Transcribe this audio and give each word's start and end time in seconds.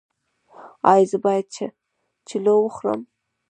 ایا 0.91 1.07
زه 1.11 1.17
باید 1.25 1.47
چلو 2.27 2.53
وخورم؟ 2.59 3.01